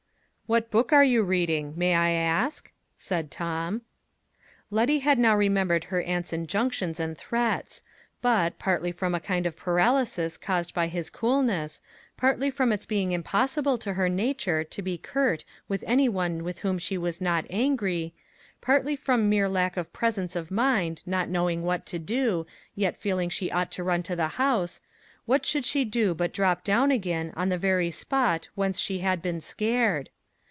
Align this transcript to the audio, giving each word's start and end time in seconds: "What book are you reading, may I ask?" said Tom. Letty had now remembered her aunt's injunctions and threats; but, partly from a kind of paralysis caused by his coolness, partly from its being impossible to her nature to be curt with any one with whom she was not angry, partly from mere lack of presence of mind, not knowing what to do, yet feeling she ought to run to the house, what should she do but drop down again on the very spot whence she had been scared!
"What 0.51 0.69
book 0.69 0.91
are 0.91 1.01
you 1.01 1.23
reading, 1.23 1.75
may 1.77 1.95
I 1.95 2.09
ask?" 2.09 2.73
said 2.97 3.31
Tom. 3.31 3.83
Letty 4.69 4.99
had 4.99 5.17
now 5.17 5.33
remembered 5.33 5.85
her 5.85 6.01
aunt's 6.01 6.33
injunctions 6.33 6.99
and 6.99 7.17
threats; 7.17 7.83
but, 8.21 8.59
partly 8.59 8.91
from 8.91 9.15
a 9.15 9.21
kind 9.21 9.45
of 9.45 9.55
paralysis 9.55 10.35
caused 10.37 10.73
by 10.73 10.87
his 10.87 11.09
coolness, 11.09 11.79
partly 12.17 12.49
from 12.51 12.73
its 12.73 12.85
being 12.85 13.13
impossible 13.13 13.77
to 13.77 13.93
her 13.93 14.09
nature 14.09 14.65
to 14.65 14.81
be 14.81 14.97
curt 14.97 15.45
with 15.69 15.85
any 15.87 16.09
one 16.09 16.43
with 16.43 16.59
whom 16.59 16.77
she 16.77 16.97
was 16.97 17.21
not 17.21 17.45
angry, 17.49 18.13
partly 18.59 18.97
from 18.97 19.29
mere 19.29 19.47
lack 19.47 19.77
of 19.77 19.93
presence 19.93 20.35
of 20.35 20.51
mind, 20.51 21.01
not 21.05 21.29
knowing 21.29 21.63
what 21.63 21.85
to 21.85 21.97
do, 21.97 22.45
yet 22.75 22.97
feeling 22.97 23.29
she 23.29 23.49
ought 23.49 23.71
to 23.71 23.85
run 23.85 24.03
to 24.03 24.17
the 24.17 24.27
house, 24.27 24.81
what 25.25 25.45
should 25.45 25.63
she 25.63 25.85
do 25.85 26.13
but 26.13 26.33
drop 26.33 26.61
down 26.65 26.91
again 26.91 27.31
on 27.37 27.47
the 27.47 27.57
very 27.57 27.89
spot 27.89 28.49
whence 28.55 28.81
she 28.81 28.97
had 28.99 29.21
been 29.21 29.39
scared! 29.39 30.09